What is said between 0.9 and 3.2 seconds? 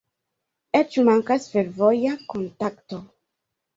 mankas fervoja kontakto.